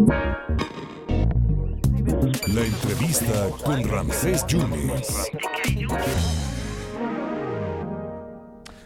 [0.00, 0.64] La
[2.64, 5.30] entrevista con Ramsés Yunes.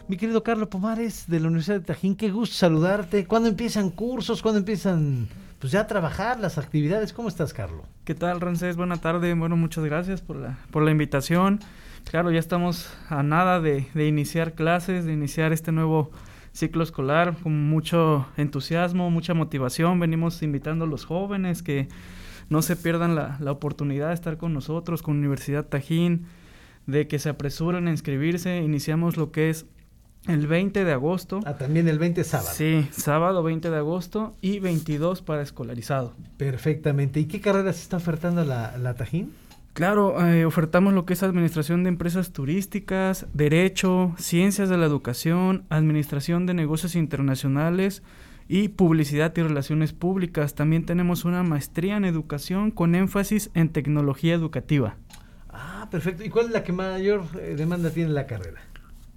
[0.09, 3.25] Mi querido Carlos Pomares de la Universidad de Tajín, qué gusto saludarte.
[3.25, 4.41] ¿Cuándo empiezan cursos?
[4.41, 7.13] ¿Cuándo empiezan pues ya a trabajar las actividades?
[7.13, 7.85] ¿Cómo estás, Carlos?
[8.03, 8.75] ¿Qué tal, Ramsés?
[8.75, 9.33] Buena tarde.
[9.35, 11.61] Bueno, muchas gracias por la, por la invitación.
[12.03, 16.11] Claro, ya estamos a nada de, de iniciar clases, de iniciar este nuevo
[16.55, 19.99] ciclo escolar con mucho entusiasmo, mucha motivación.
[19.99, 21.89] Venimos invitando a los jóvenes que
[22.49, 26.25] no se pierdan la, la oportunidad de estar con nosotros, con Universidad Tajín,
[26.87, 28.61] de que se apresuren a inscribirse.
[28.61, 29.65] Iniciamos lo que es
[30.27, 31.41] el 20 de agosto.
[31.45, 32.51] Ah, también el 20 sábado.
[32.53, 36.15] Sí, sábado 20 de agosto y 22 para escolarizado.
[36.37, 37.19] Perfectamente.
[37.19, 39.33] ¿Y qué carreras está ofertando la, la Tajín?
[39.75, 45.65] Claro, eh, ofertamos lo que es administración de empresas turísticas, derecho, ciencias de la educación,
[45.67, 48.01] administración de negocios internacionales
[48.47, 50.55] y publicidad y relaciones públicas.
[50.55, 54.95] También tenemos una maestría en educación con énfasis en tecnología educativa.
[55.49, 56.23] Ah, perfecto.
[56.23, 58.61] ¿Y cuál es la que mayor eh, demanda tiene la carrera?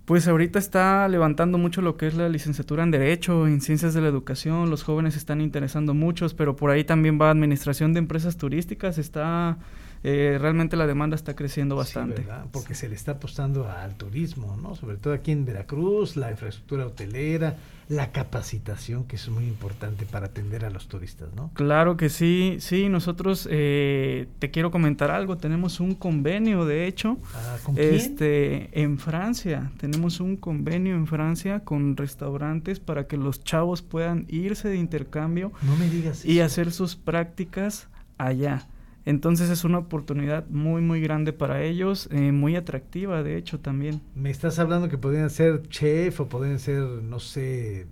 [0.07, 4.01] Pues ahorita está levantando mucho lo que es la licenciatura en Derecho, en Ciencias de
[4.01, 8.37] la Educación, los jóvenes están interesando muchos, pero por ahí también va Administración de Empresas
[8.37, 9.59] Turísticas, está
[10.05, 12.23] eh, realmente la demanda está creciendo bastante.
[12.23, 14.75] Sí, Porque se le está apostando al turismo, ¿no?
[14.75, 17.57] Sobre todo aquí en Veracruz, la infraestructura hotelera,
[17.89, 21.51] la capacitación, que es muy importante para atender a los turistas, ¿no?
[21.55, 27.17] Claro que sí, sí, nosotros eh, te quiero comentar algo, tenemos un convenio, de hecho,
[27.35, 27.95] ah, ¿con quién?
[27.95, 34.27] este, en Francia, tenemos un convenio en Francia con restaurantes para que los chavos puedan
[34.29, 36.47] irse de intercambio no me digas y eso.
[36.47, 38.67] hacer sus prácticas allá.
[39.09, 44.03] Entonces es una oportunidad muy, muy grande para ellos, eh, muy atractiva, de hecho, también.
[44.15, 47.87] Me estás hablando que podrían ser chef o podrían ser, no sé,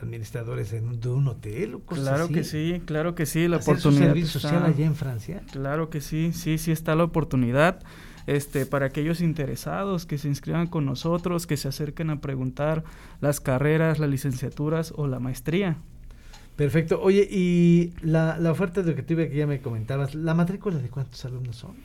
[0.00, 2.32] administradores en un, de un hotel o cosas Claro así.
[2.34, 4.00] que sí, claro que sí, la ¿Hacer oportunidad.
[4.00, 5.42] su servicio está- social allá en Francia?
[5.52, 7.80] Claro que sí, sí, sí está la oportunidad.
[8.26, 12.84] Este, para aquellos interesados que se inscriban con nosotros, que se acerquen a preguntar
[13.20, 15.78] las carreras, las licenciaturas o la maestría.
[16.58, 17.00] Perfecto.
[17.00, 21.54] Oye, y la, la oferta educativa que ya me comentabas, ¿la matrícula de cuántos alumnos
[21.54, 21.76] son?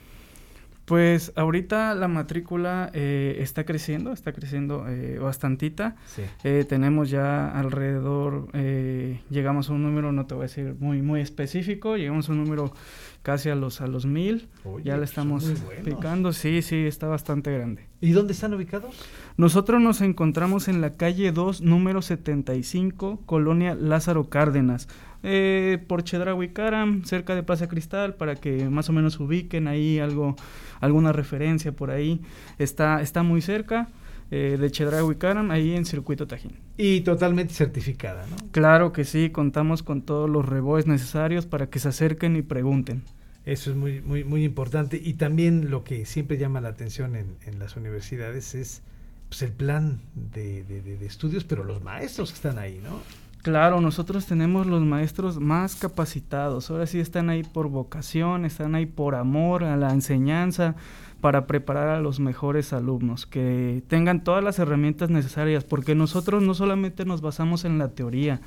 [0.84, 5.94] Pues ahorita la matrícula eh, está creciendo, está creciendo eh, bastantita.
[6.06, 6.22] Sí.
[6.42, 11.00] Eh, tenemos ya alrededor, eh, llegamos a un número, no te voy a decir muy
[11.02, 12.74] muy específico, llegamos a un número
[13.22, 14.48] casi a los a los mil.
[14.64, 15.52] Oye, ya le pues estamos
[15.84, 17.86] picando, sí, sí, está bastante grande.
[18.04, 18.94] ¿Y dónde están ubicados?
[19.38, 24.88] Nosotros nos encontramos en la calle 2, número 75, Colonia Lázaro Cárdenas,
[25.22, 30.36] eh, por Chedraui-Caram, cerca de Plaza Cristal, para que más o menos ubiquen ahí algo,
[30.80, 32.20] alguna referencia por ahí.
[32.58, 33.88] Está, está muy cerca
[34.30, 36.52] eh, de Chedraui-Caram, ahí en Circuito Tajín.
[36.76, 38.36] Y totalmente certificada, ¿no?
[38.50, 43.02] Claro que sí, contamos con todos los reboes necesarios para que se acerquen y pregunten.
[43.46, 45.00] Eso es muy, muy, muy importante.
[45.02, 48.82] Y también lo que siempre llama la atención en, en las universidades es
[49.28, 53.00] pues, el plan de, de- de- de estudios, pero los maestros que están ahí, ¿no?
[53.42, 56.70] Claro, nosotros tenemos los maestros más capacitados.
[56.70, 60.76] Ahora sí están ahí por vocación, están ahí por amor a la enseñanza,
[61.20, 66.54] para preparar a los mejores alumnos, que tengan todas las herramientas necesarias, porque nosotros no
[66.54, 68.40] solamente nos basamos en la teoría,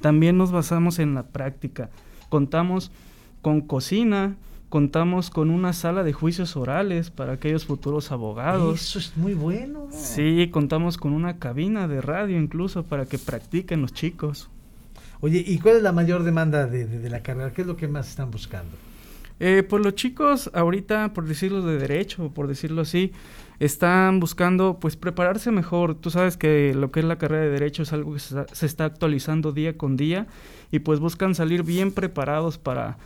[0.00, 1.90] también nos basamos en la práctica.
[2.28, 2.90] Contamos
[3.42, 4.36] con cocina,
[4.68, 8.80] contamos con una sala de juicios orales para aquellos futuros abogados.
[8.80, 9.88] Eso es muy bueno.
[9.90, 14.48] Sí, contamos con una cabina de radio incluso para que practiquen los chicos.
[15.20, 17.52] Oye, ¿y cuál es la mayor demanda de, de- de la carrera?
[17.52, 18.70] ¿Qué es lo que más están buscando?
[19.38, 23.12] Eh, pues los chicos ahorita, por decirlo de derecho, por decirlo así,
[23.58, 25.94] están buscando pues prepararse mejor.
[25.94, 28.66] Tú sabes que lo que es la carrera de derecho es algo que se se
[28.66, 30.26] está actualizando día con día
[30.70, 32.98] y pues buscan salir bien preparados para,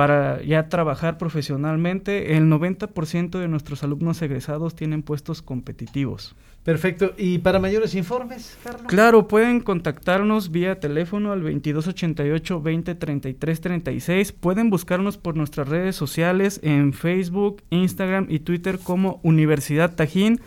[0.00, 2.34] para ya trabajar profesionalmente.
[2.34, 6.34] El 90% de nuestros alumnos egresados tienen puestos competitivos.
[6.64, 7.12] Perfecto.
[7.18, 8.86] ¿Y para mayores informes, Carlos?
[8.86, 14.32] Claro, pueden contactarnos vía teléfono al 2288 20 33 36.
[14.32, 20.40] Pueden buscarnos por nuestras redes sociales en Facebook, Instagram y Twitter como Universidad Tajín.